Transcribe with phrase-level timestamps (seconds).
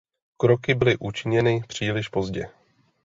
[0.37, 2.49] Kroky byly učiněny příliš pozdě.